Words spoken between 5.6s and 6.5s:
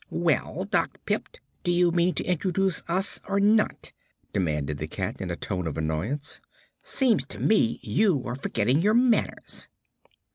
of annoyance.